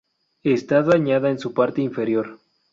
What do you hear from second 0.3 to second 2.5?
Está dañada en su parte inferior.